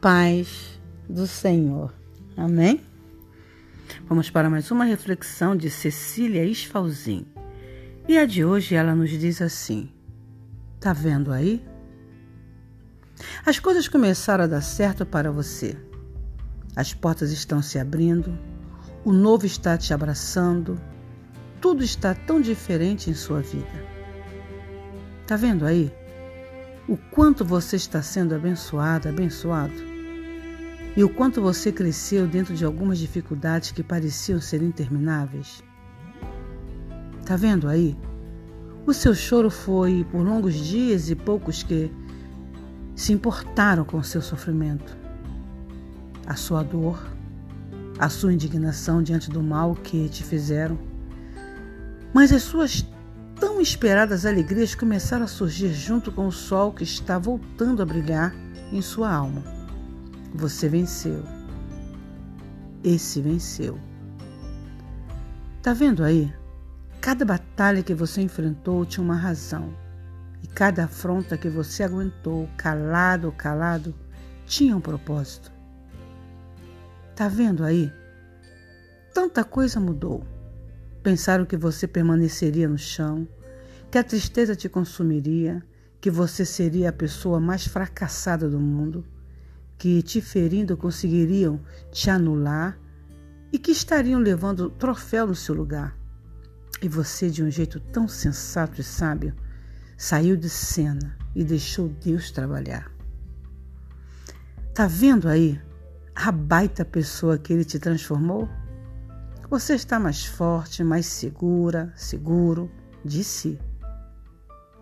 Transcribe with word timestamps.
paz 0.00 0.80
do 1.08 1.26
Senhor. 1.26 1.92
Amém? 2.36 2.80
Vamos 4.08 4.30
para 4.30 4.48
mais 4.48 4.70
uma 4.70 4.84
reflexão 4.84 5.56
de 5.56 5.70
Cecília 5.70 6.44
Isfalzin. 6.44 7.26
E 8.06 8.16
a 8.16 8.24
de 8.24 8.44
hoje 8.44 8.74
ela 8.74 8.94
nos 8.94 9.10
diz 9.10 9.42
assim: 9.42 9.90
Tá 10.78 10.92
vendo 10.92 11.32
aí? 11.32 11.64
As 13.44 13.58
coisas 13.58 13.88
começaram 13.88 14.44
a 14.44 14.46
dar 14.46 14.60
certo 14.60 15.04
para 15.04 15.32
você. 15.32 15.76
As 16.76 16.94
portas 16.94 17.32
estão 17.32 17.60
se 17.60 17.78
abrindo, 17.78 18.38
o 19.04 19.12
novo 19.12 19.46
está 19.46 19.76
te 19.76 19.92
abraçando, 19.92 20.80
tudo 21.60 21.82
está 21.82 22.14
tão 22.14 22.40
diferente 22.40 23.10
em 23.10 23.14
sua 23.14 23.40
vida. 23.40 23.88
Tá 25.26 25.34
vendo 25.34 25.66
aí? 25.66 25.92
O 26.88 26.96
quanto 26.96 27.44
você 27.44 27.76
está 27.76 28.00
sendo 28.00 28.34
abençoada, 28.34 29.10
abençoado 29.10 29.74
e 30.96 31.04
o 31.04 31.08
quanto 31.08 31.42
você 31.42 31.70
cresceu 31.70 32.26
dentro 32.26 32.54
de 32.54 32.64
algumas 32.64 32.98
dificuldades 32.98 33.70
que 33.72 33.82
pareciam 33.82 34.40
ser 34.40 34.62
intermináveis? 34.62 35.62
Tá 37.26 37.36
vendo 37.36 37.68
aí? 37.68 37.94
O 38.86 38.94
seu 38.94 39.14
choro 39.14 39.50
foi 39.50 40.06
por 40.10 40.22
longos 40.22 40.54
dias 40.54 41.10
e 41.10 41.14
poucos 41.14 41.62
que 41.62 41.92
se 42.96 43.12
importaram 43.12 43.84
com 43.84 43.98
o 43.98 44.02
seu 44.02 44.22
sofrimento, 44.22 44.96
a 46.26 46.36
sua 46.36 46.62
dor, 46.62 47.06
a 47.98 48.08
sua 48.08 48.32
indignação 48.32 49.02
diante 49.02 49.30
do 49.30 49.42
mal 49.42 49.74
que 49.74 50.08
te 50.08 50.24
fizeram. 50.24 50.78
Mas 52.14 52.32
as 52.32 52.44
suas 52.44 52.82
tão 53.38 53.60
esperadas 53.60 54.26
alegrias 54.26 54.74
começaram 54.74 55.24
a 55.24 55.28
surgir 55.28 55.72
junto 55.72 56.10
com 56.10 56.26
o 56.26 56.32
sol 56.32 56.72
que 56.72 56.82
está 56.82 57.18
voltando 57.18 57.82
a 57.82 57.86
brilhar 57.86 58.34
em 58.72 58.82
sua 58.82 59.12
alma. 59.12 59.42
Você 60.34 60.68
venceu. 60.68 61.22
Esse 62.82 63.20
venceu. 63.20 63.78
Tá 65.62 65.72
vendo 65.72 66.02
aí? 66.02 66.32
Cada 67.00 67.24
batalha 67.24 67.82
que 67.82 67.94
você 67.94 68.20
enfrentou 68.20 68.84
tinha 68.84 69.04
uma 69.04 69.16
razão. 69.16 69.72
E 70.42 70.46
cada 70.46 70.84
afronta 70.84 71.36
que 71.36 71.48
você 71.48 71.82
aguentou, 71.82 72.48
calado 72.56 73.26
ou 73.26 73.32
calado, 73.32 73.94
tinha 74.46 74.76
um 74.76 74.80
propósito. 74.80 75.52
Tá 77.14 77.28
vendo 77.28 77.64
aí? 77.64 77.92
Tanta 79.12 79.44
coisa 79.44 79.80
mudou. 79.80 80.24
Pensaram 81.08 81.46
que 81.46 81.56
você 81.56 81.88
permaneceria 81.88 82.68
no 82.68 82.76
chão, 82.76 83.26
que 83.90 83.96
a 83.96 84.04
tristeza 84.04 84.54
te 84.54 84.68
consumiria, 84.68 85.62
que 86.02 86.10
você 86.10 86.44
seria 86.44 86.90
a 86.90 86.92
pessoa 86.92 87.40
mais 87.40 87.66
fracassada 87.66 88.46
do 88.46 88.60
mundo 88.60 89.02
que 89.78 90.02
te 90.02 90.20
ferindo 90.20 90.76
conseguiriam 90.76 91.62
te 91.90 92.10
anular 92.10 92.78
e 93.50 93.58
que 93.58 93.70
estariam 93.70 94.20
levando 94.20 94.68
troféu 94.68 95.26
no 95.26 95.34
seu 95.34 95.54
lugar. 95.54 95.96
E 96.82 96.88
você, 96.90 97.30
de 97.30 97.42
um 97.42 97.50
jeito 97.50 97.80
tão 97.80 98.06
sensato 98.06 98.78
e 98.78 98.84
sábio, 98.84 99.34
saiu 99.96 100.36
de 100.36 100.50
cena 100.50 101.16
e 101.34 101.42
deixou 101.42 101.88
Deus 101.88 102.30
trabalhar. 102.30 102.92
Tá 104.74 104.86
vendo 104.86 105.26
aí 105.26 105.58
a 106.14 106.30
baita 106.30 106.84
pessoa 106.84 107.38
que 107.38 107.50
ele 107.50 107.64
te 107.64 107.78
transformou? 107.78 108.46
Você 109.50 109.74
está 109.74 109.98
mais 109.98 110.26
forte, 110.26 110.84
mais 110.84 111.06
segura, 111.06 111.90
seguro 111.96 112.70
de 113.02 113.24
si. 113.24 113.58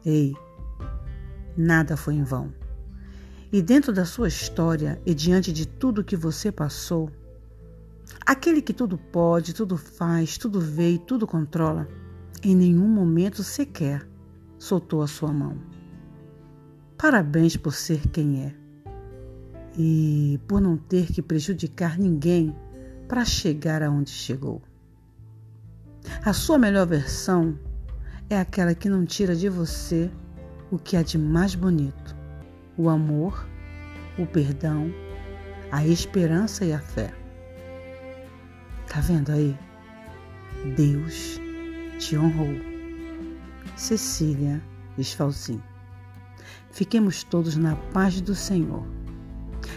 Ei, 0.05 0.35
nada 1.57 1.97
foi 1.97 2.15
em 2.15 2.25
vão. 2.25 2.53
E 3.53 3.63
dentro 3.63 3.93
da 3.93 4.05
sua 4.05 4.27
história 4.27 5.01
e 5.07 5.15
diante 5.15 5.53
de 5.53 5.69
tudo 5.69 6.03
que 6.03 6.17
você 6.17 6.51
passou, 6.51 7.09
aquele 8.27 8.61
que 8.61 8.73
tudo 8.73 8.99
pode, 8.99 9.55
tudo 9.55 9.77
faz, 9.77 10.37
tudo 10.37 10.61
vê 10.61 10.95
e 10.95 10.99
tudo 10.99 11.29
controla, 11.29 11.87
em 12.43 12.57
nenhum 12.57 12.89
momento 12.89 13.45
sequer 13.45 14.05
soltou 14.59 15.01
a 15.01 15.07
sua 15.07 15.33
mão. 15.33 15.57
Parabéns 16.99 17.57
por 17.57 17.73
ser 17.73 18.09
quem 18.09 18.43
é 18.47 18.55
e 19.79 20.41
por 20.49 20.61
não 20.61 20.77
ter 20.77 21.07
que 21.13 21.23
prejudicar 21.23 21.97
ninguém 21.97 22.53
para 23.09 23.25
chegar 23.25 23.83
aonde 23.83 24.11
chegou. 24.11 24.63
A 26.25 26.33
sua 26.33 26.59
melhor 26.59 26.87
versão 26.87 27.59
é 28.29 28.39
aquela 28.39 28.75
que 28.75 28.89
não 28.89 29.05
tira 29.05 29.35
de 29.35 29.49
você 29.49 30.11
o 30.71 30.79
que 30.79 30.97
há 30.97 31.03
de 31.03 31.19
mais 31.19 31.55
bonito 31.55 32.17
o 32.79 32.91
amor, 32.91 33.47
o 34.19 34.27
perdão, 34.27 34.93
a 35.73 35.87
esperança 35.87 36.65
e 36.65 36.73
a 36.73 36.79
fé. 36.79 37.13
Tá 38.89 39.01
vendo 39.01 39.33
aí? 39.33 39.57
Deus 40.77 41.41
te 41.99 42.17
honrou. 42.17 42.55
Cecília 43.77 44.63
Esfalzin. 44.99 45.63
Fiquemos 46.71 47.25
todos 47.25 47.57
na 47.57 47.77
paz 47.77 48.21
do 48.21 48.35
Senhor. 48.35 48.87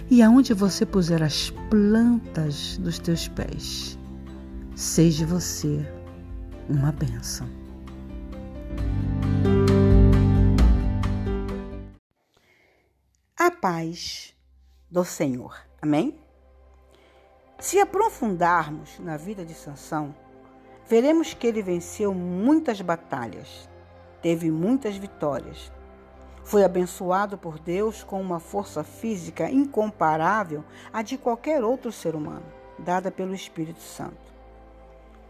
E 0.10 0.22
aonde 0.22 0.54
você 0.54 0.86
puser 0.86 1.22
as 1.22 1.52
plantas 1.70 2.78
dos 2.78 2.98
teus 2.98 3.28
pés, 3.28 3.98
seja 4.76 5.26
você 5.26 5.86
uma 6.68 6.92
bênção. 6.92 7.48
a 13.50 13.50
paz 13.50 14.36
do 14.92 15.04
Senhor. 15.04 15.56
Amém? 15.82 16.20
Se 17.58 17.80
aprofundarmos 17.80 19.00
na 19.00 19.18
vida 19.18 19.44
de 19.44 19.56
Sansão, 19.56 20.14
veremos 20.88 21.34
que 21.34 21.48
ele 21.48 21.64
venceu 21.64 22.14
muitas 22.14 22.80
batalhas, 22.82 23.68
teve 24.22 24.52
muitas 24.52 24.98
vitórias. 24.98 25.72
Foi 26.50 26.64
abençoado 26.64 27.38
por 27.38 27.60
Deus 27.60 28.04
com 28.04 28.20
uma 28.20 28.40
força 28.40 28.84
física 28.84 29.52
incomparável 29.52 30.64
à 30.92 31.04
de 31.04 31.16
qualquer 31.16 31.64
outro 31.64 31.92
ser 31.92 32.16
humano, 32.16 32.42
dada 32.80 33.12
pelo 33.12 33.36
Espírito 33.36 33.84
Santo. 33.84 34.34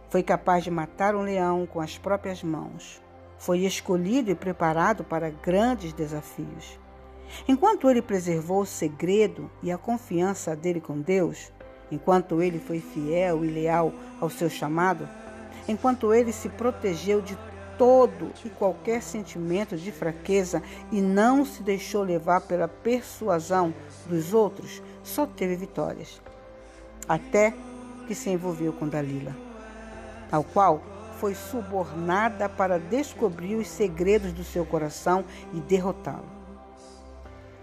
Foi 0.09 0.23
capaz 0.23 0.63
de 0.63 0.71
matar 0.71 1.15
um 1.15 1.21
leão 1.21 1.65
com 1.65 1.81
as 1.81 1.97
próprias 1.97 2.41
mãos. 2.41 3.01
Foi 3.37 3.59
escolhido 3.65 4.31
e 4.31 4.35
preparado 4.35 5.03
para 5.03 5.29
grandes 5.29 5.91
desafios. 5.91 6.79
Enquanto 7.49 7.89
ele 7.89 8.01
preservou 8.01 8.61
o 8.61 8.65
segredo 8.65 9.51
e 9.61 9.73
a 9.73 9.77
confiança 9.77 10.55
dele 10.55 10.79
com 10.79 11.01
Deus, 11.01 11.51
enquanto 11.91 12.41
ele 12.41 12.59
foi 12.59 12.79
fiel 12.79 13.43
e 13.43 13.49
leal 13.49 13.91
ao 14.21 14.29
seu 14.29 14.49
chamado, 14.49 15.05
enquanto 15.67 16.13
ele 16.13 16.31
se 16.31 16.47
protegeu 16.47 17.19
de 17.19 17.37
todo 17.79 18.33
e 18.43 18.49
qualquer 18.49 19.01
sentimento 19.01 19.77
de 19.77 19.89
fraqueza 19.89 20.61
e 20.91 21.01
não 21.01 21.45
se 21.45 21.63
deixou 21.63 22.03
levar 22.03 22.41
pela 22.41 22.67
persuasão 22.67 23.73
dos 24.05 24.33
outros, 24.33 24.83
só 25.01 25.25
teve 25.25 25.55
vitórias. 25.55 26.21
Até 27.07 27.53
que 28.05 28.13
se 28.13 28.29
envolveu 28.29 28.73
com 28.73 28.87
Dalila, 28.87 29.33
ao 30.29 30.43
qual 30.43 30.83
foi 31.19 31.33
subornada 31.33 32.49
para 32.49 32.77
descobrir 32.77 33.55
os 33.55 33.67
segredos 33.67 34.33
do 34.33 34.43
seu 34.43 34.65
coração 34.65 35.23
e 35.53 35.61
derrotá-lo. 35.61 36.29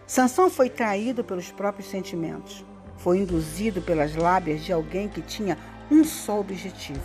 Sansão 0.06 0.48
foi 0.48 0.70
traído 0.70 1.22
pelos 1.22 1.50
próprios 1.50 1.90
sentimentos. 1.90 2.64
Foi 2.96 3.18
induzido 3.18 3.82
pelas 3.82 4.14
lábias 4.14 4.64
de 4.64 4.72
alguém 4.72 5.08
que 5.08 5.20
tinha 5.20 5.58
um 5.90 6.04
só 6.04 6.40
objetivo: 6.40 7.00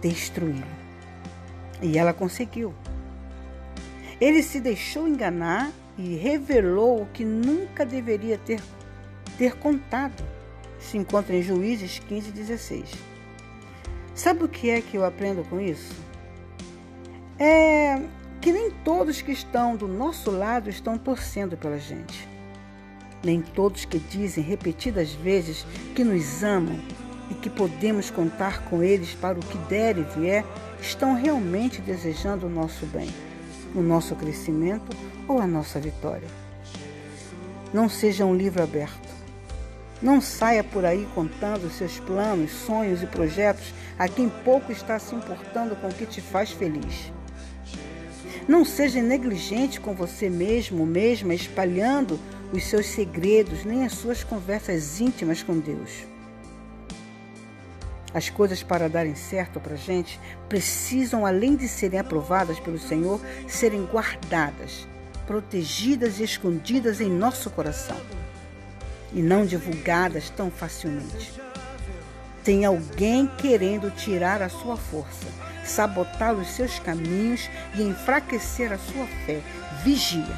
destruí-lo. 0.00 0.79
E 1.82 1.98
ela 1.98 2.12
conseguiu. 2.12 2.74
Ele 4.20 4.42
se 4.42 4.60
deixou 4.60 5.08
enganar 5.08 5.70
e 5.96 6.16
revelou 6.16 7.02
o 7.02 7.06
que 7.06 7.24
nunca 7.24 7.84
deveria 7.84 8.38
ter, 8.38 8.60
ter 9.38 9.56
contado. 9.56 10.22
Se 10.78 10.96
encontra 10.96 11.34
em 11.34 11.42
Juízes 11.42 11.98
15, 11.98 12.32
16. 12.32 12.90
Sabe 14.14 14.44
o 14.44 14.48
que 14.48 14.70
é 14.70 14.80
que 14.80 14.96
eu 14.96 15.04
aprendo 15.04 15.42
com 15.48 15.60
isso? 15.60 15.94
É 17.38 18.00
que 18.40 18.52
nem 18.52 18.70
todos 18.70 19.20
que 19.20 19.32
estão 19.32 19.76
do 19.76 19.86
nosso 19.86 20.30
lado 20.30 20.70
estão 20.70 20.96
torcendo 20.96 21.56
pela 21.56 21.78
gente. 21.78 22.26
Nem 23.22 23.42
todos 23.42 23.84
que 23.84 23.98
dizem 23.98 24.42
repetidas 24.42 25.12
vezes 25.12 25.66
que 25.94 26.02
nos 26.02 26.42
amam 26.42 26.80
e 27.30 27.34
que 27.34 27.50
podemos 27.50 28.10
contar 28.10 28.64
com 28.64 28.82
eles 28.82 29.14
para 29.14 29.38
o 29.38 29.42
que 29.42 29.58
der 29.68 29.98
e 29.98 30.02
vier 30.02 30.44
estão 30.80 31.14
realmente 31.14 31.80
desejando 31.80 32.46
o 32.46 32.50
nosso 32.50 32.86
bem, 32.86 33.08
o 33.74 33.80
nosso 33.80 34.14
crescimento 34.16 34.96
ou 35.28 35.40
a 35.40 35.46
nossa 35.46 35.78
vitória. 35.78 36.28
Não 37.72 37.88
seja 37.88 38.24
um 38.24 38.34
livro 38.34 38.62
aberto. 38.62 39.08
Não 40.02 40.20
saia 40.20 40.64
por 40.64 40.84
aí 40.84 41.06
contando 41.14 41.70
seus 41.70 42.00
planos, 42.00 42.50
sonhos 42.50 43.02
e 43.02 43.06
projetos 43.06 43.74
a 43.98 44.08
quem 44.08 44.28
pouco 44.28 44.72
está 44.72 44.98
se 44.98 45.14
importando 45.14 45.76
com 45.76 45.88
o 45.88 45.94
que 45.94 46.06
te 46.06 46.20
faz 46.20 46.50
feliz. 46.50 47.12
Não 48.48 48.64
seja 48.64 49.02
negligente 49.02 49.78
com 49.78 49.94
você 49.94 50.30
mesmo, 50.30 50.86
mesma, 50.86 51.34
espalhando 51.34 52.18
os 52.52 52.64
seus 52.64 52.86
segredos 52.86 53.64
nem 53.64 53.84
as 53.84 53.92
suas 53.92 54.24
conversas 54.24 55.00
íntimas 55.00 55.42
com 55.42 55.58
Deus. 55.58 56.09
As 58.12 58.28
coisas 58.28 58.62
para 58.62 58.88
darem 58.88 59.14
certo 59.14 59.60
para 59.60 59.74
a 59.74 59.78
gente 59.78 60.18
precisam, 60.48 61.24
além 61.24 61.54
de 61.54 61.68
serem 61.68 62.00
aprovadas 62.00 62.58
pelo 62.58 62.78
Senhor, 62.78 63.20
serem 63.46 63.84
guardadas, 63.84 64.86
protegidas 65.26 66.18
e 66.18 66.24
escondidas 66.24 67.00
em 67.00 67.08
nosso 67.08 67.50
coração 67.50 67.96
e 69.12 69.22
não 69.22 69.46
divulgadas 69.46 70.30
tão 70.30 70.50
facilmente. 70.50 71.40
Tem 72.42 72.64
alguém 72.64 73.28
querendo 73.38 73.90
tirar 73.90 74.42
a 74.42 74.48
sua 74.48 74.76
força, 74.76 75.26
sabotar 75.64 76.34
os 76.34 76.48
seus 76.48 76.78
caminhos 76.78 77.48
e 77.76 77.82
enfraquecer 77.82 78.72
a 78.72 78.78
sua 78.78 79.06
fé. 79.26 79.40
Vigia, 79.84 80.36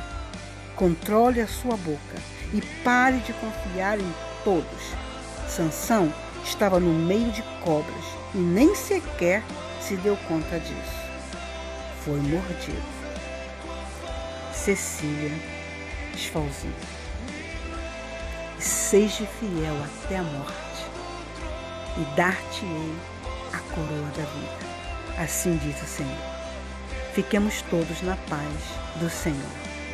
controle 0.74 1.40
a 1.40 1.46
sua 1.46 1.76
boca 1.76 2.19
e 2.52 2.60
pare 2.82 3.19
de 3.19 3.32
confiar 3.34 3.98
em 3.98 4.14
todos. 4.44 4.94
Sansão 5.48 6.12
estava 6.44 6.78
no 6.80 6.92
meio 6.92 7.30
de 7.32 7.42
cobras 7.62 8.04
e 8.34 8.38
nem 8.38 8.74
sequer 8.74 9.42
se 9.80 9.96
deu 9.96 10.16
conta 10.28 10.58
disso. 10.58 11.02
Foi 12.04 12.20
mordido. 12.20 12.82
Cecília 14.52 15.32
Esfalzinho. 16.14 16.74
Seja 18.58 19.26
fiel 19.26 19.76
até 19.84 20.18
a 20.18 20.22
morte 20.22 20.62
e 21.98 22.16
dar-te-ei 22.16 22.94
a 23.52 23.58
coroa 23.74 24.10
da 24.16 24.22
vida. 24.22 25.22
Assim 25.22 25.56
diz 25.56 25.82
o 25.82 25.86
Senhor. 25.86 26.32
Fiquemos 27.12 27.62
todos 27.62 28.00
na 28.02 28.16
paz 28.28 28.48
do 29.00 29.10
Senhor. 29.10 29.50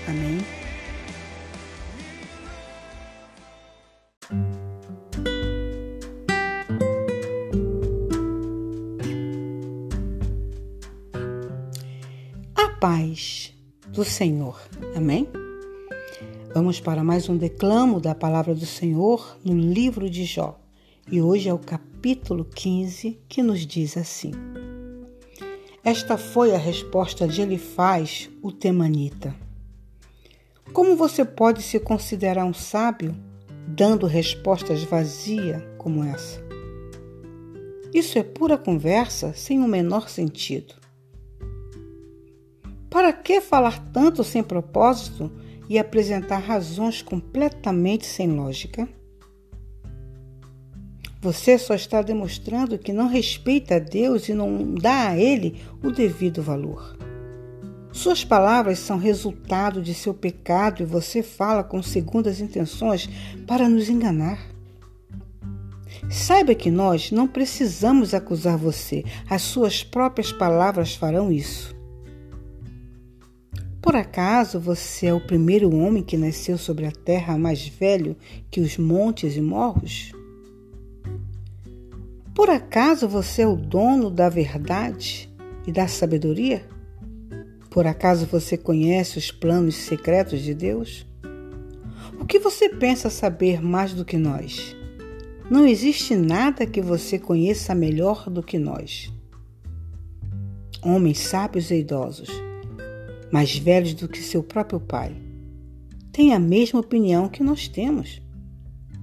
Amém. 0.06 0.57
Senhor. 14.18 14.60
Amém? 14.96 15.28
Vamos 16.52 16.80
para 16.80 17.04
mais 17.04 17.28
um 17.28 17.36
declamo 17.36 18.00
da 18.00 18.16
palavra 18.16 18.52
do 18.52 18.66
Senhor 18.66 19.38
no 19.44 19.56
livro 19.56 20.10
de 20.10 20.24
Jó. 20.24 20.58
E 21.08 21.22
hoje 21.22 21.48
é 21.48 21.54
o 21.54 21.58
capítulo 21.60 22.44
15 22.44 23.16
que 23.28 23.44
nos 23.44 23.64
diz 23.64 23.96
assim: 23.96 24.32
Esta 25.84 26.18
foi 26.18 26.52
a 26.52 26.58
resposta 26.58 27.28
de 27.28 27.42
Elifaz, 27.42 28.28
o 28.42 28.50
temanita. 28.50 29.32
Como 30.72 30.96
você 30.96 31.24
pode 31.24 31.62
se 31.62 31.78
considerar 31.78 32.44
um 32.44 32.54
sábio 32.54 33.14
dando 33.68 34.04
respostas 34.04 34.82
vazias 34.82 35.62
como 35.78 36.02
essa? 36.02 36.42
Isso 37.94 38.18
é 38.18 38.24
pura 38.24 38.58
conversa 38.58 39.32
sem 39.32 39.60
o 39.60 39.68
menor 39.68 40.08
sentido. 40.08 40.74
Para 42.90 43.12
que 43.12 43.40
falar 43.40 43.78
tanto 43.92 44.24
sem 44.24 44.42
propósito 44.42 45.30
e 45.68 45.78
apresentar 45.78 46.38
razões 46.38 47.02
completamente 47.02 48.06
sem 48.06 48.28
lógica? 48.28 48.88
Você 51.20 51.58
só 51.58 51.74
está 51.74 52.00
demonstrando 52.00 52.78
que 52.78 52.92
não 52.92 53.08
respeita 53.08 53.76
a 53.76 53.78
Deus 53.78 54.28
e 54.28 54.34
não 54.34 54.74
dá 54.74 55.08
a 55.08 55.18
Ele 55.18 55.60
o 55.82 55.90
devido 55.90 56.42
valor. 56.42 56.96
Suas 57.92 58.24
palavras 58.24 58.78
são 58.78 58.96
resultado 58.96 59.82
de 59.82 59.92
seu 59.92 60.14
pecado 60.14 60.82
e 60.82 60.86
você 60.86 61.22
fala 61.22 61.64
com 61.64 61.82
segundas 61.82 62.40
intenções 62.40 63.08
para 63.46 63.68
nos 63.68 63.88
enganar. 63.88 64.38
Saiba 66.08 66.54
que 66.54 66.70
nós 66.70 67.10
não 67.10 67.26
precisamos 67.26 68.14
acusar 68.14 68.56
você, 68.56 69.04
as 69.28 69.42
suas 69.42 69.82
próprias 69.82 70.32
palavras 70.32 70.94
farão 70.94 71.32
isso. 71.32 71.77
Por 73.80 73.94
acaso 73.94 74.58
você 74.58 75.06
é 75.06 75.14
o 75.14 75.20
primeiro 75.20 75.74
homem 75.74 76.02
que 76.02 76.16
nasceu 76.16 76.58
sobre 76.58 76.84
a 76.84 76.90
terra 76.90 77.38
mais 77.38 77.66
velho 77.68 78.16
que 78.50 78.60
os 78.60 78.76
montes 78.76 79.36
e 79.36 79.40
morros? 79.40 80.12
Por 82.34 82.50
acaso 82.50 83.08
você 83.08 83.42
é 83.42 83.46
o 83.46 83.56
dono 83.56 84.10
da 84.10 84.28
verdade 84.28 85.30
e 85.66 85.70
da 85.70 85.86
sabedoria? 85.86 86.64
Por 87.70 87.86
acaso 87.86 88.26
você 88.26 88.56
conhece 88.56 89.16
os 89.16 89.30
planos 89.30 89.76
secretos 89.76 90.42
de 90.42 90.54
Deus? 90.54 91.06
O 92.20 92.26
que 92.26 92.40
você 92.40 92.68
pensa 92.68 93.08
saber 93.08 93.62
mais 93.62 93.94
do 93.94 94.04
que 94.04 94.16
nós? 94.16 94.76
Não 95.48 95.64
existe 95.64 96.16
nada 96.16 96.66
que 96.66 96.82
você 96.82 97.18
conheça 97.18 97.74
melhor 97.76 98.28
do 98.28 98.42
que 98.42 98.58
nós. 98.58 99.12
Homens 100.82 101.18
sábios 101.20 101.70
e 101.70 101.76
idosos 101.76 102.47
mais 103.32 103.56
velhos 103.56 103.94
do 103.94 104.08
que 104.08 104.18
seu 104.18 104.42
próprio 104.42 104.80
pai, 104.80 105.14
têm 106.12 106.34
a 106.34 106.38
mesma 106.38 106.80
opinião 106.80 107.28
que 107.28 107.42
nós 107.42 107.68
temos. 107.68 108.20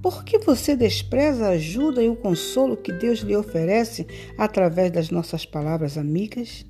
Por 0.02 0.24
que 0.24 0.38
você 0.38 0.76
despreza 0.76 1.46
a 1.46 1.50
ajuda 1.50 2.02
e 2.02 2.08
o 2.08 2.16
consolo 2.16 2.76
que 2.76 2.92
Deus 2.92 3.20
lhe 3.20 3.34
oferece 3.34 4.06
através 4.38 4.92
das 4.92 5.10
nossas 5.10 5.44
palavras 5.44 5.98
amigas? 5.98 6.64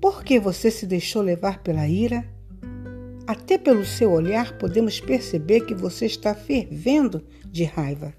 Por 0.00 0.24
que 0.24 0.40
você 0.40 0.70
se 0.70 0.86
deixou 0.86 1.22
levar 1.22 1.62
pela 1.62 1.86
ira? 1.86 2.28
Até 3.26 3.58
pelo 3.58 3.84
seu 3.84 4.10
olhar 4.10 4.56
podemos 4.58 5.00
perceber 5.00 5.60
que 5.60 5.74
você 5.74 6.06
está 6.06 6.34
fervendo 6.34 7.24
de 7.46 7.64
raiva. 7.64 8.14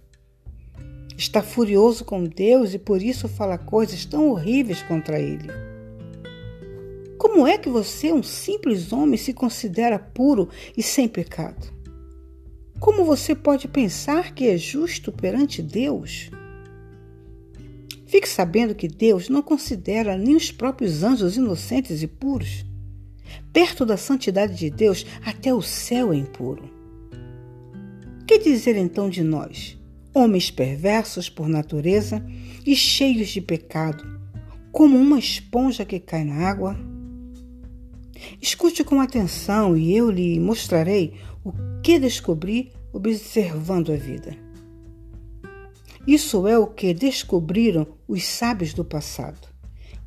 Está 1.17 1.41
furioso 1.41 2.05
com 2.05 2.23
Deus 2.23 2.73
e 2.73 2.79
por 2.79 3.01
isso 3.01 3.27
fala 3.27 3.57
coisas 3.57 4.05
tão 4.05 4.29
horríveis 4.29 4.81
contra 4.83 5.19
Ele. 5.19 5.68
Como 7.31 7.45
é 7.45 7.59
que 7.59 7.69
você, 7.69 8.11
um 8.11 8.23
simples 8.23 8.91
homem, 8.91 9.15
se 9.15 9.33
considera 9.33 9.99
puro 9.99 10.49
e 10.75 10.81
sem 10.81 11.07
pecado? 11.07 11.71
Como 12.79 13.05
você 13.05 13.35
pode 13.35 13.67
pensar 13.67 14.33
que 14.33 14.47
é 14.47 14.57
justo 14.57 15.11
perante 15.11 15.61
Deus? 15.61 16.31
Fique 18.07 18.27
sabendo 18.27 18.73
que 18.73 18.87
Deus 18.87 19.29
não 19.29 19.43
considera 19.43 20.17
nem 20.17 20.35
os 20.35 20.51
próprios 20.51 21.03
anjos 21.03 21.37
inocentes 21.37 22.01
e 22.01 22.07
puros. 22.07 22.65
Perto 23.53 23.85
da 23.85 23.95
santidade 23.95 24.55
de 24.55 24.71
Deus, 24.71 25.05
até 25.23 25.53
o 25.53 25.61
céu 25.61 26.11
é 26.11 26.17
impuro. 26.17 26.67
Que 28.27 28.39
dizer 28.39 28.75
então 28.75 29.07
de 29.07 29.23
nós, 29.23 29.77
homens 30.15 30.49
perversos 30.49 31.29
por 31.29 31.47
natureza 31.47 32.25
e 32.65 32.75
cheios 32.75 33.29
de 33.29 33.39
pecado, 33.39 34.03
como 34.71 34.97
uma 34.97 35.19
esponja 35.19 35.85
que 35.85 35.99
cai 35.99 36.23
na 36.23 36.49
água? 36.49 36.75
Escute 38.41 38.83
com 38.83 38.99
atenção 38.99 39.75
e 39.75 39.95
eu 39.95 40.09
lhe 40.09 40.39
mostrarei 40.39 41.13
o 41.43 41.51
que 41.81 41.99
descobri 41.99 42.71
observando 42.91 43.91
a 43.91 43.95
vida. 43.95 44.35
Isso 46.07 46.47
é 46.47 46.57
o 46.57 46.67
que 46.67 46.93
descobriram 46.93 47.87
os 48.07 48.25
sábios 48.25 48.73
do 48.73 48.83
passado, 48.83 49.47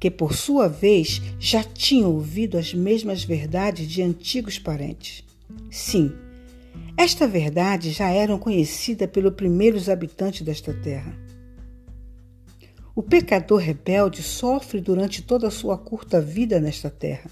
que 0.00 0.10
por 0.10 0.34
sua 0.34 0.68
vez 0.68 1.22
já 1.38 1.62
tinham 1.62 2.10
ouvido 2.10 2.58
as 2.58 2.74
mesmas 2.74 3.22
verdades 3.22 3.88
de 3.88 4.02
antigos 4.02 4.58
parentes. 4.58 5.24
Sim, 5.70 6.12
esta 6.96 7.26
verdade 7.28 7.90
já 7.90 8.10
era 8.10 8.36
conhecida 8.36 9.06
pelos 9.06 9.34
primeiros 9.34 9.88
habitantes 9.88 10.42
desta 10.42 10.72
terra. 10.72 11.16
O 12.94 13.02
pecador 13.02 13.60
rebelde 13.60 14.22
sofre 14.22 14.80
durante 14.80 15.22
toda 15.22 15.48
a 15.48 15.50
sua 15.50 15.78
curta 15.78 16.20
vida 16.20 16.60
nesta 16.60 16.90
terra 16.90 17.30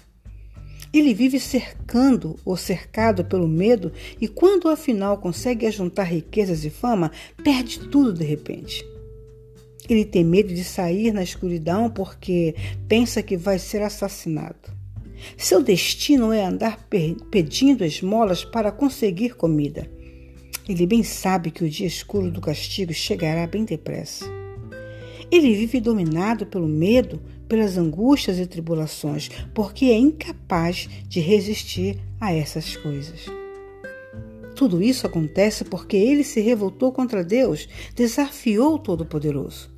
ele 0.93 1.13
vive 1.13 1.39
cercando 1.39 2.35
ou 2.43 2.57
cercado 2.57 3.23
pelo 3.23 3.47
medo 3.47 3.91
e, 4.19 4.27
quando 4.27 4.69
afinal 4.69 5.17
consegue 5.17 5.65
ajuntar 5.65 6.07
riquezas 6.07 6.65
e 6.65 6.69
fama, 6.69 7.11
perde 7.43 7.79
tudo 7.79 8.13
de 8.13 8.23
repente. 8.23 8.85
Ele 9.89 10.05
tem 10.05 10.23
medo 10.23 10.53
de 10.53 10.63
sair 10.63 11.11
na 11.11 11.23
escuridão 11.23 11.89
porque 11.89 12.55
pensa 12.87 13.23
que 13.23 13.37
vai 13.37 13.57
ser 13.57 13.81
assassinado. 13.81 14.81
Seu 15.37 15.61
destino 15.61 16.31
é 16.31 16.43
andar 16.43 16.87
pedindo 17.29 17.85
esmolas 17.85 18.43
para 18.43 18.71
conseguir 18.71 19.35
comida. 19.35 19.89
Ele 20.67 20.85
bem 20.85 21.03
sabe 21.03 21.51
que 21.51 21.63
o 21.63 21.69
dia 21.69 21.87
escuro 21.87 22.31
do 22.31 22.41
castigo 22.41 22.93
chegará 22.93 23.45
bem 23.47 23.65
depressa. 23.65 24.25
Ele 25.31 25.55
vive 25.55 25.79
dominado 25.79 26.45
pelo 26.45 26.67
medo, 26.67 27.21
pelas 27.51 27.77
angústias 27.77 28.39
e 28.39 28.45
tribulações, 28.45 29.29
porque 29.53 29.87
é 29.87 29.97
incapaz 29.97 30.87
de 31.09 31.19
resistir 31.19 31.99
a 32.17 32.33
essas 32.33 32.77
coisas. 32.77 33.25
Tudo 34.55 34.81
isso 34.81 35.05
acontece 35.05 35.65
porque 35.65 35.97
ele 35.97 36.23
se 36.23 36.39
revoltou 36.39 36.93
contra 36.93 37.25
Deus, 37.25 37.67
desafiou 37.93 38.75
o 38.75 38.79
Todo-Poderoso. 38.79 39.69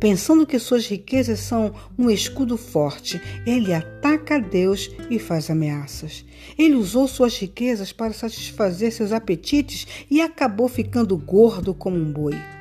Pensando 0.00 0.46
que 0.46 0.58
suas 0.58 0.86
riquezas 0.86 1.40
são 1.40 1.74
um 1.98 2.08
escudo 2.08 2.56
forte, 2.56 3.20
ele 3.44 3.74
ataca 3.74 4.40
Deus 4.40 4.90
e 5.10 5.18
faz 5.18 5.50
ameaças. 5.50 6.24
Ele 6.56 6.76
usou 6.76 7.06
suas 7.06 7.36
riquezas 7.36 7.92
para 7.92 8.14
satisfazer 8.14 8.90
seus 8.90 9.12
apetites 9.12 9.86
e 10.10 10.22
acabou 10.22 10.66
ficando 10.66 11.14
gordo 11.18 11.74
como 11.74 11.98
um 11.98 12.10
boi. 12.10 12.57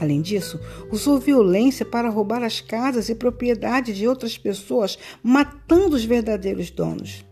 Além 0.00 0.20
disso, 0.20 0.60
usou 0.90 1.18
violência 1.18 1.84
para 1.84 2.10
roubar 2.10 2.42
as 2.42 2.60
casas 2.60 3.08
e 3.08 3.14
propriedades 3.14 3.96
de 3.96 4.06
outras 4.06 4.36
pessoas, 4.36 4.98
matando 5.22 5.96
os 5.96 6.04
verdadeiros 6.04 6.70
donos. 6.70 7.24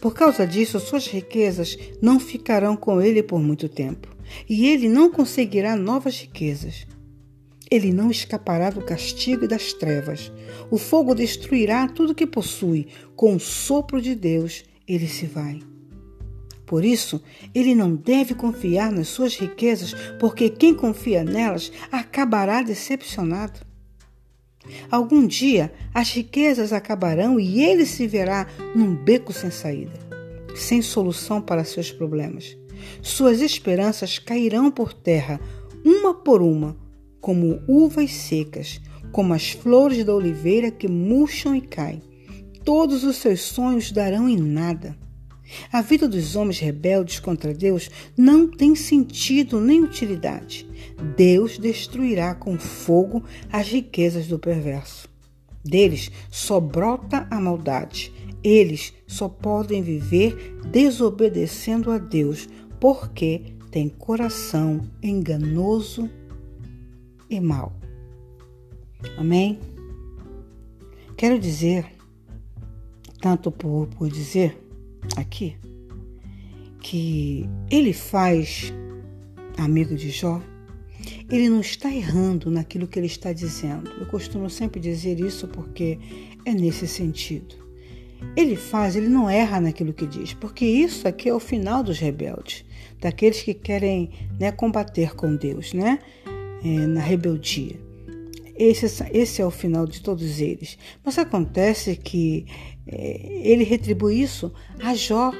Por 0.00 0.14
causa 0.14 0.46
disso, 0.46 0.78
suas 0.78 1.06
riquezas 1.06 1.76
não 2.00 2.20
ficarão 2.20 2.76
com 2.76 3.00
ele 3.00 3.22
por 3.22 3.40
muito 3.40 3.68
tempo, 3.68 4.08
e 4.48 4.68
ele 4.68 4.88
não 4.88 5.10
conseguirá 5.10 5.74
novas 5.74 6.20
riquezas. 6.20 6.86
Ele 7.68 7.92
não 7.92 8.10
escapará 8.10 8.70
do 8.70 8.84
castigo 8.84 9.44
e 9.44 9.48
das 9.48 9.72
trevas. 9.72 10.30
O 10.70 10.78
fogo 10.78 11.14
destruirá 11.14 11.88
tudo 11.88 12.14
que 12.14 12.26
possui. 12.26 12.86
Com 13.16 13.34
o 13.34 13.40
sopro 13.40 14.00
de 14.00 14.14
Deus, 14.14 14.64
ele 14.86 15.08
se 15.08 15.26
vai. 15.26 15.58
Por 16.66 16.84
isso, 16.84 17.22
ele 17.54 17.74
não 17.74 17.94
deve 17.94 18.34
confiar 18.34 18.90
nas 18.90 19.08
suas 19.08 19.36
riquezas, 19.36 19.94
porque 20.18 20.50
quem 20.50 20.74
confia 20.74 21.22
nelas 21.22 21.70
acabará 21.92 22.60
decepcionado. 22.60 23.60
Algum 24.90 25.24
dia 25.24 25.72
as 25.94 26.10
riquezas 26.10 26.72
acabarão 26.72 27.38
e 27.38 27.62
ele 27.62 27.86
se 27.86 28.06
verá 28.08 28.48
num 28.74 28.96
beco 28.96 29.32
sem 29.32 29.50
saída, 29.50 29.94
sem 30.56 30.82
solução 30.82 31.40
para 31.40 31.64
seus 31.64 31.92
problemas. 31.92 32.56
Suas 33.00 33.40
esperanças 33.40 34.18
cairão 34.18 34.70
por 34.70 34.92
terra, 34.92 35.40
uma 35.84 36.12
por 36.12 36.42
uma, 36.42 36.76
como 37.20 37.62
uvas 37.68 38.12
secas, 38.12 38.80
como 39.12 39.32
as 39.32 39.52
flores 39.52 40.04
da 40.04 40.14
oliveira 40.14 40.70
que 40.70 40.88
murcham 40.88 41.54
e 41.54 41.60
caem. 41.60 42.02
Todos 42.64 43.04
os 43.04 43.16
seus 43.16 43.40
sonhos 43.42 43.92
darão 43.92 44.28
em 44.28 44.36
nada. 44.36 44.96
A 45.72 45.80
vida 45.80 46.08
dos 46.08 46.36
homens 46.36 46.58
rebeldes 46.58 47.20
contra 47.20 47.54
Deus 47.54 47.90
não 48.16 48.48
tem 48.48 48.74
sentido 48.74 49.60
nem 49.60 49.82
utilidade. 49.82 50.66
Deus 51.16 51.58
destruirá 51.58 52.34
com 52.34 52.58
fogo 52.58 53.24
as 53.50 53.68
riquezas 53.68 54.26
do 54.26 54.38
perverso. 54.38 55.08
Deles 55.64 56.10
só 56.30 56.60
brota 56.60 57.26
a 57.30 57.40
maldade. 57.40 58.12
Eles 58.42 58.92
só 59.06 59.28
podem 59.28 59.82
viver 59.82 60.56
desobedecendo 60.70 61.90
a 61.90 61.98
Deus, 61.98 62.48
porque 62.78 63.42
têm 63.70 63.88
coração 63.88 64.88
enganoso 65.02 66.08
e 67.28 67.40
mau. 67.40 67.72
Amém? 69.16 69.58
Quero 71.16 71.38
dizer, 71.38 71.86
tanto 73.20 73.50
por, 73.50 73.86
por 73.88 74.08
dizer, 74.08 74.65
aqui 75.16 75.56
que 76.80 77.48
ele 77.68 77.92
faz, 77.92 78.72
amigo 79.58 79.96
de 79.96 80.10
Jó, 80.10 80.40
ele 81.28 81.48
não 81.48 81.60
está 81.60 81.92
errando 81.92 82.48
naquilo 82.48 82.86
que 82.86 82.98
ele 82.98 83.08
está 83.08 83.32
dizendo. 83.32 83.90
Eu 83.98 84.06
costumo 84.06 84.48
sempre 84.48 84.80
dizer 84.80 85.18
isso 85.18 85.48
porque 85.48 85.98
é 86.44 86.52
nesse 86.52 86.86
sentido. 86.86 87.56
Ele 88.36 88.54
faz, 88.54 88.94
ele 88.94 89.08
não 89.08 89.28
erra 89.28 89.60
naquilo 89.60 89.92
que 89.92 90.06
diz, 90.06 90.32
porque 90.32 90.64
isso 90.64 91.08
aqui 91.08 91.28
é 91.28 91.34
o 91.34 91.40
final 91.40 91.82
dos 91.82 91.98
rebeldes, 91.98 92.64
daqueles 93.00 93.42
que 93.42 93.52
querem 93.52 94.10
né, 94.38 94.52
combater 94.52 95.14
com 95.14 95.34
Deus, 95.34 95.72
né, 95.72 95.98
é, 96.64 96.86
na 96.86 97.00
rebeldia. 97.00 97.85
Esse, 98.58 98.86
esse, 99.12 99.42
é 99.42 99.46
o 99.46 99.50
final 99.50 99.86
de 99.86 100.00
todos 100.00 100.40
eles. 100.40 100.78
Mas 101.04 101.18
acontece 101.18 101.96
que 101.96 102.46
é, 102.86 103.42
ele 103.42 103.64
retribui 103.64 104.20
isso 104.20 104.52
a 104.82 104.94
Jó. 104.94 105.32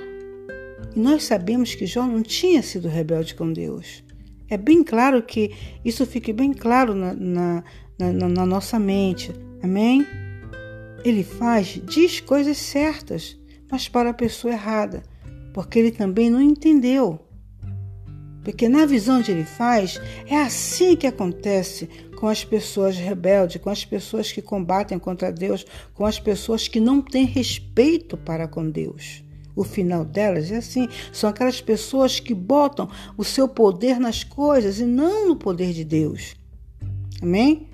E 0.94 0.99
nós 0.99 1.25
sabemos 1.25 1.75
que 1.75 1.87
Jó 1.87 2.06
não 2.06 2.23
tinha 2.23 2.62
sido 2.62 2.88
rebelde 2.88 3.35
com 3.35 3.52
Deus. 3.52 4.04
É 4.49 4.56
bem 4.56 4.85
claro 4.85 5.23
que 5.23 5.50
isso 5.85 6.06
fique 6.06 6.32
bem 6.32 6.52
claro 6.52 6.94
na, 6.94 7.14
na, 7.14 7.64
na, 7.99 8.28
na 8.28 8.46
nossa 8.46 8.78
mente. 8.78 9.32
Amém? 9.62 10.06
Ele 11.04 11.25
faz, 11.25 11.80
diz 11.85 12.20
coisas 12.20 12.56
certas, 12.56 13.38
mas 13.70 13.88
para 13.88 14.11
a 14.11 14.14
pessoa 14.14 14.52
errada, 14.52 15.02
porque 15.52 15.78
ele 15.78 15.90
também 15.90 16.30
não 16.30 16.40
entendeu. 16.40 17.25
Porque 18.47 18.69
na 18.69 18.87
visão 18.87 19.21
de 19.21 19.33
ele 19.33 19.45
faz, 19.45 20.00
é 20.25 20.37
assim 20.37 20.95
que 20.95 21.09
acontece 21.09 21.88
com 22.17 22.29
as 22.29 22.45
pessoas 22.45 22.97
rebeldes, 22.97 23.61
com 23.61 23.69
as 23.69 23.85
pessoas 23.85 24.31
que 24.31 24.41
combatem 24.41 25.00
contra 25.00 25.33
Deus, 25.33 25.67
com 25.93 26.07
as 26.07 26.21
pessoas 26.21 26.69
que 26.69 26.79
não 26.79 27.03
têm 27.03 27.26
respeito 27.26 28.17
para 28.17 28.47
com 28.47 28.71
Deus. 28.71 29.25
O 29.57 29.65
final 29.65 30.05
delas 30.05 30.53
é 30.53 30.59
assim: 30.59 30.88
são 31.12 31.29
aquelas 31.29 31.61
pessoas 31.61 32.21
que 32.21 32.33
botam 32.33 32.88
o 33.19 33.25
seu 33.25 33.49
poder 33.49 33.99
nas 33.99 34.23
coisas 34.23 34.79
e 34.79 34.85
não 34.85 35.26
no 35.26 35.35
poder 35.35 35.73
de 35.73 35.83
Deus. 35.83 36.37
Amém? 37.21 37.67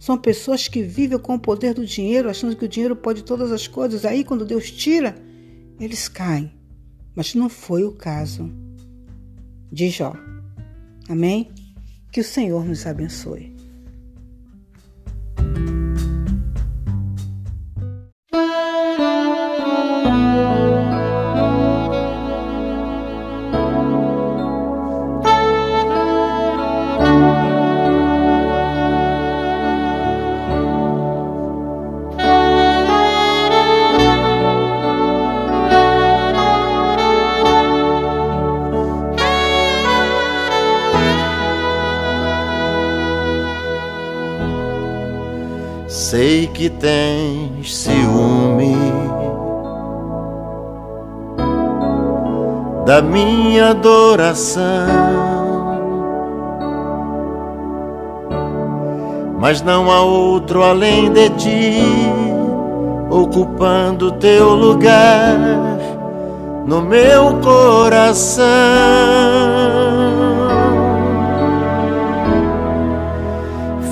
São 0.00 0.16
pessoas 0.16 0.68
que 0.68 0.84
vivem 0.84 1.18
com 1.18 1.34
o 1.34 1.40
poder 1.40 1.74
do 1.74 1.84
dinheiro, 1.84 2.30
achando 2.30 2.54
que 2.54 2.64
o 2.64 2.68
dinheiro 2.68 2.94
pode 2.94 3.24
todas 3.24 3.50
as 3.50 3.66
coisas. 3.66 4.04
Aí, 4.04 4.22
quando 4.22 4.44
Deus 4.44 4.70
tira, 4.70 5.16
eles 5.80 6.06
caem. 6.06 6.52
Mas 7.12 7.34
não 7.34 7.48
foi 7.48 7.82
o 7.82 7.90
caso 7.90 8.48
de 9.72 9.88
Jó. 9.88 10.12
Amém? 11.08 11.50
Que 12.12 12.20
o 12.20 12.24
Senhor 12.24 12.64
nos 12.64 12.86
abençoe. 12.86 13.51
Que 46.62 46.70
tens 46.70 47.76
ciúme 47.76 48.76
da 52.86 53.02
minha 53.02 53.70
adoração, 53.70 54.62
mas 59.40 59.60
não 59.60 59.90
há 59.90 60.02
outro 60.02 60.62
além 60.62 61.10
de 61.10 61.30
ti 61.30 61.82
ocupando 63.10 64.12
teu 64.12 64.54
lugar 64.54 65.36
no 66.64 66.80
meu 66.80 67.40
coração. 67.40 68.42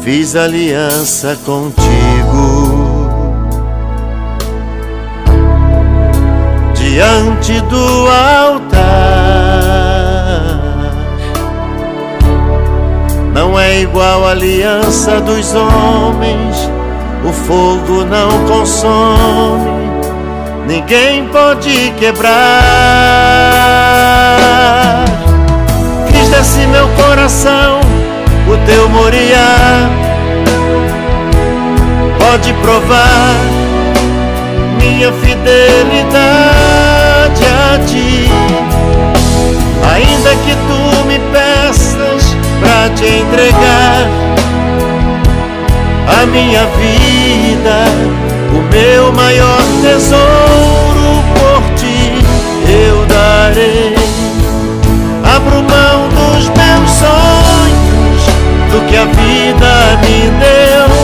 Fiz 0.03 0.35
aliança 0.35 1.39
contigo 1.45 3.11
diante 6.75 7.61
do 7.61 8.09
altar. 8.09 8.81
Não 13.35 13.61
é 13.61 13.83
igual 13.83 14.27
a 14.27 14.31
aliança 14.31 15.21
dos 15.21 15.55
homens, 15.55 16.71
o 17.23 17.33
fogo 17.33 18.03
não 18.07 18.47
consome, 18.47 19.71
ninguém 20.67 21.29
pode 21.29 21.93
quebrar. 21.99 22.35
Fiz 26.11 26.29
desse 26.31 26.67
meu 26.69 26.89
coração 26.97 27.81
o 28.53 28.57
teu 28.67 28.89
Moriá. 28.89 29.60
Pode 32.41 32.55
provar 32.55 33.37
minha 34.81 35.13
fidelidade 35.13 36.15
a 37.45 37.79
ti. 37.87 38.31
Ainda 39.95 40.31
que 40.37 40.57
tu 40.67 41.05
me 41.07 41.19
peças 41.33 42.35
pra 42.61 42.89
te 42.97 43.05
entregar 43.05 44.09
a 46.19 46.27
minha 46.27 46.65
vida, 46.79 47.85
o 48.55 48.63
meu 48.73 49.13
maior 49.13 49.63
tesouro 49.83 51.23
por 51.35 51.63
ti 51.75 52.25
eu 52.67 53.05
darei. 53.05 53.95
Abro 55.37 55.57
mão 55.57 56.09
dos 56.09 56.49
meus 56.49 56.91
sonhos 56.91 58.23
do 58.73 58.81
que 58.89 58.97
a 58.97 59.05
vida 59.05 59.99
me 60.01 60.31
deu. 60.41 61.00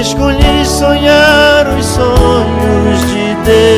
escolhi 0.00 0.64
sonhar 0.64 1.66
os 1.78 1.86
sonhos 1.86 3.00
de 3.08 3.34
Deus. 3.44 3.68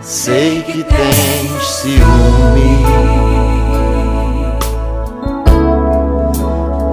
Sei 0.00 0.62
que 0.62 0.84
tens 0.84 1.64
ciúme 1.66 2.84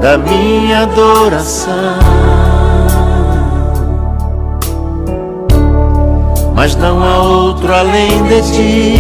da 0.01 0.17
minha 0.17 0.83
adoração. 0.83 2.29
mas 6.59 6.75
não 6.75 7.01
há 7.01 7.19
outro 7.19 7.73
além 7.73 8.21
de 8.23 8.41
ti, 8.51 8.99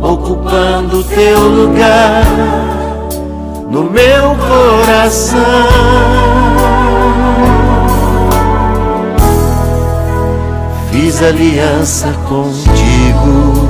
ocupando 0.00 1.02
teu 1.02 1.40
lugar 1.40 2.77
no 3.68 3.84
meu 3.84 4.36
coração. 4.36 5.38
Fiz 10.90 11.22
aliança 11.22 12.08
contigo 12.28 13.68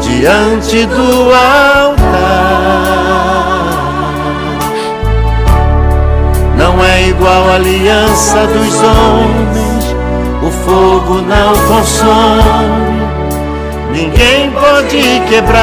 diante 0.00 0.86
do 0.86 1.32
altar. 1.34 2.44
Não 6.56 6.82
é 6.84 7.08
igual 7.08 7.48
a 7.48 7.54
aliança 7.56 8.46
dos 8.46 8.74
homens, 8.82 9.84
o 10.42 10.50
fogo 10.64 11.20
não 11.22 11.52
consome, 11.68 13.03
ninguém 13.94 14.50
pode 14.50 15.22
quebrar. 15.28 15.62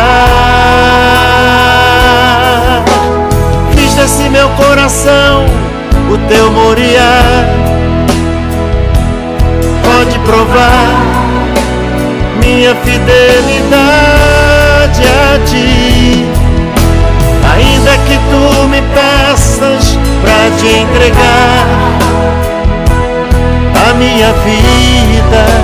Fiz 3.75 3.93
desse 3.93 4.29
meu 4.29 4.47
coração 4.51 5.45
o 6.09 6.17
teu 6.29 6.49
moriá. 6.51 7.21
Pode 9.83 10.17
provar 10.19 10.87
minha 12.43 12.73
fidelidade 12.75 13.81
a 15.03 15.39
ti. 15.45 16.25
Ainda 17.53 17.91
que 18.07 18.17
tu 18.31 18.67
me 18.69 18.81
peças 18.93 19.97
pra 20.21 20.49
te 20.57 20.67
entregar 20.67 21.67
a 23.89 23.93
minha 23.95 24.31
vida, 24.31 25.60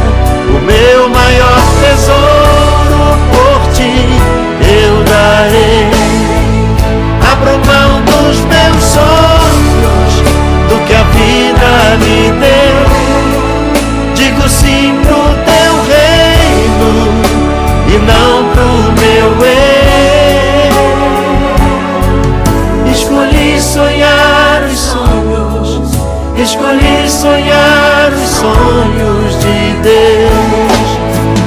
escolhi 26.47 27.09
sonhar 27.09 28.09
os 28.13 28.29
sonhos 28.29 29.37
de 29.39 29.73
Deus. 29.83 30.87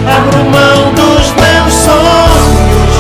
Abro 0.07 0.45
mão 0.45 0.93
dos 0.93 1.27
meus 1.41 1.73
sonhos, 1.73 2.95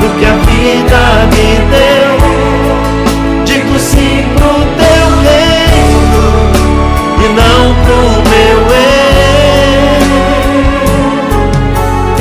do 0.00 0.08
que 0.18 0.24
a 0.24 0.34
vida 0.46 1.02
me 1.32 1.50
deu. 1.74 2.14
Digo 3.44 3.76
sim 3.76 4.24
pro 4.36 4.54
teu 4.78 5.06
reino 5.26 6.24
e 7.18 7.26
não 7.40 7.62
pro 7.82 8.02
meu 8.30 8.58
eu. 8.70 9.02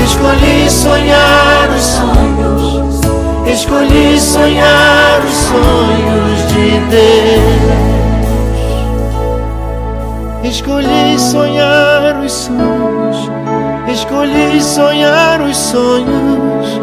Escolhi 0.04 0.58
sonhar 0.68 1.70
os 1.70 1.84
sonhos, 1.84 3.02
escolhi 3.46 4.20
sonhar 4.20 5.22
os 5.24 5.36
sonhos 5.36 6.40
de 6.52 6.80
Deus. 6.90 8.11
Escolhi 10.52 11.18
sonhar 11.18 12.20
os 12.20 12.30
sonhos, 12.30 13.32
escolhi 13.90 14.62
sonhar 14.62 15.40
os 15.40 15.56
sonhos, 15.56 16.82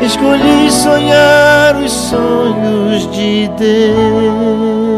escolhi 0.00 0.70
sonhar 0.70 1.74
os 1.74 1.90
sonhos 1.90 3.10
de 3.10 3.48
Deus. 3.58 4.89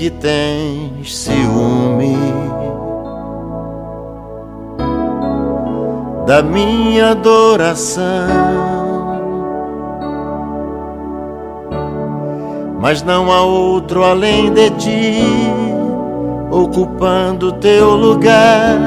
Que 0.00 0.08
tens 0.08 1.14
ciúme 1.14 2.16
da 6.26 6.42
minha 6.42 7.10
adoração, 7.10 8.00
mas 12.80 13.02
não 13.02 13.30
há 13.30 13.42
outro 13.42 14.02
além 14.02 14.50
de 14.54 14.70
ti, 14.70 15.22
ocupando 16.50 17.52
teu 17.52 17.90
lugar 17.90 18.78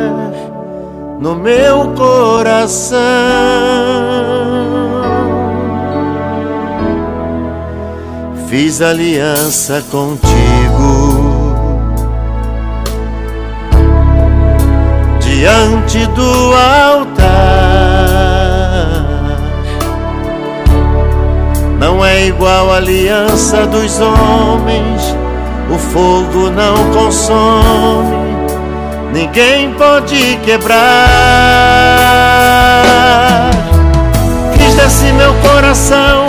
no 1.20 1.36
meu 1.36 1.94
coração. 1.94 2.98
Fiz 8.48 8.82
aliança 8.82 9.84
contigo 9.92 10.53
diante 15.20 16.06
do 16.08 16.54
altar. 16.54 17.24
Não 21.78 22.06
é 22.06 22.28
igual 22.28 22.72
a 22.72 22.78
aliança 22.78 23.68
dos 23.68 24.00
homens, 24.00 25.16
o 25.70 25.78
fogo 25.78 26.50
não 26.50 26.76
consome, 26.94 28.16
ninguém 29.12 29.74
pode 29.74 30.40
quebrar. 30.46 30.80
Fiz 34.54 34.74
desse 34.76 35.12
meu 35.12 35.34
coração 35.36 36.26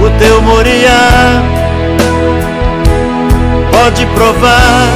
o 0.00 0.10
teu 0.18 0.42
moriá. 0.42 1.29
Provar 4.14 4.88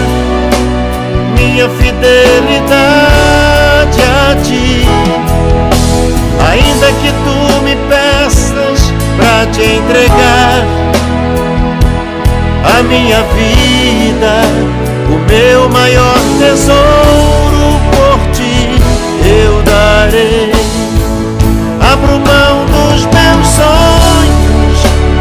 minha 1.36 1.68
fidelidade 1.68 2.74
a 4.02 4.36
ti. 4.42 4.86
Ainda 6.50 6.92
que 7.00 7.10
tu 7.24 7.62
me 7.62 7.76
peças 7.88 8.92
pra 9.16 9.46
te 9.52 9.62
entregar 9.62 10.64
a 12.76 12.82
minha 12.82 13.22
vida, 13.34 14.34
o 15.08 15.18
meu 15.30 15.68
maior 15.68 16.18
tesouro 16.38 17.80
por 17.90 18.18
ti 18.32 18.80
eu 19.24 19.62
darei. 19.62 20.52
Abro 21.80 22.18
mão 22.20 22.64
dos 22.66 23.06
meus 23.06 23.46
sonhos 23.48 24.78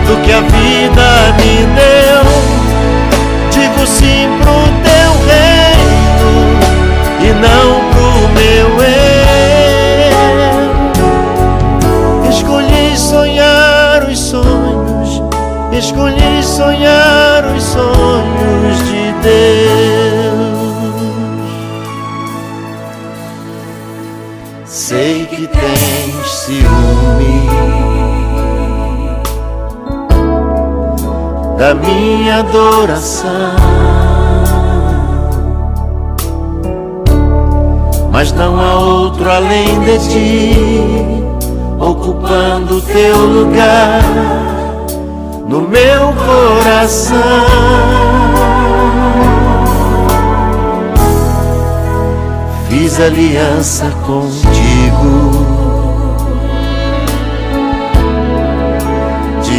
do 0.08 0.16
que 0.24 0.32
a 0.32 0.42
vida 0.42 1.34
me 1.38 1.66
deu. 1.76 1.93
Escolhi 15.78 16.44
sonhar 16.44 17.46
os 17.56 17.64
sonhos 17.64 18.78
de 18.86 19.14
Deus. 19.22 19.44
Sei 24.66 25.26
que 25.26 25.48
tens 25.48 26.30
ciúme 26.30 27.44
minha 31.74 32.40
adoração. 32.40 33.30
Mas 38.12 38.32
não 38.34 38.60
há 38.60 38.76
outro 38.80 39.30
além 39.30 39.80
de 39.82 40.00
ti, 40.10 41.24
ocupando 41.80 42.82
teu 42.82 43.18
lugar 43.18 44.53
no 45.48 45.62
meu 45.62 46.14
coração. 46.14 47.18
Fiz 52.70 53.00
aliança 53.00 53.86
contigo 54.06 55.54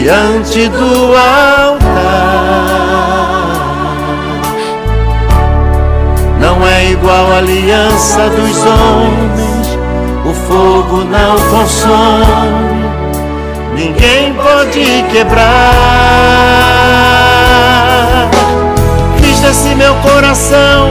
diante 0.05 0.69
do 0.69 1.15
altar. 1.17 1.95
Não 6.41 6.67
é 6.67 6.91
igual 6.91 7.33
a 7.33 7.39
aliança 7.39 8.29
dos 8.29 8.59
homens, 8.67 9.79
o 10.27 10.35
fogo 10.47 11.05
não 11.05 11.37
consome, 11.51 12.74
ninguém 13.75 14.35
pode 14.35 15.05
quebrar. 15.11 15.45
Fiz 19.21 19.41
desse 19.41 19.75
meu 19.75 19.95
coração 19.97 20.91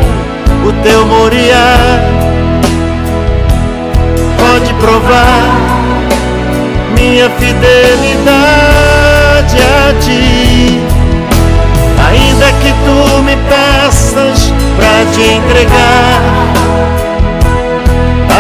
o 0.66 0.74
teu 0.84 1.06
moriá. 1.06 1.76
Pode 4.38 4.74
provar 4.76 5.74
minha 6.98 7.30
fidelidade 7.32 8.44
a 9.58 9.94
ti. 10.00 10.82
Ainda 12.10 12.52
que 12.62 12.74
tu 12.86 13.22
me 13.24 13.36
peças 13.50 14.54
pra 14.76 15.06
te 15.14 15.22
entregar 15.22 16.22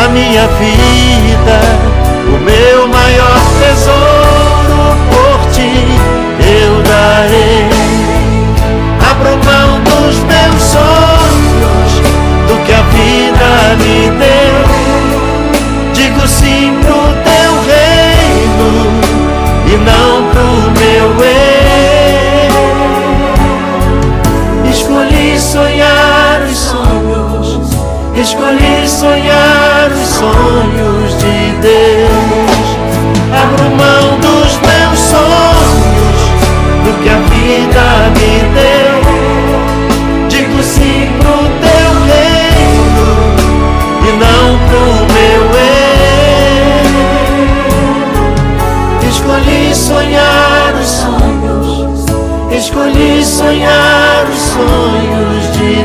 a 0.03 0.07
minha 0.09 0.47
vida, 0.47 1.59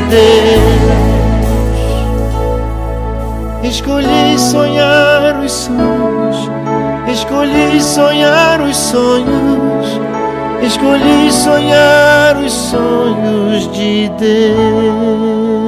Deus. 0.09 0.89
Escolhi 3.63 4.39
sonhar 4.39 5.41
os 5.45 5.53
sonhos, 5.53 6.51
escolhi 7.13 7.81
sonhar 7.81 8.61
os 8.63 8.77
sonhos, 8.77 10.01
escolhi 10.63 11.31
sonhar 11.31 12.37
os 12.39 12.53
sonhos 12.53 13.71
de 13.73 14.09
Deus. 14.19 15.68